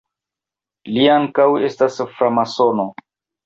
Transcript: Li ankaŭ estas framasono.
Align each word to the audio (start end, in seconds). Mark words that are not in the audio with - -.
Li 0.95 1.03
ankaŭ 1.17 1.47
estas 1.69 2.01
framasono. 2.17 2.91